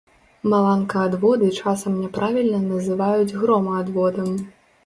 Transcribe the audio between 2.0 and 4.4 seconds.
няправільна называюць громаадводам.